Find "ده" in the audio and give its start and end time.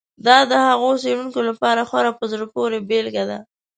3.29-3.39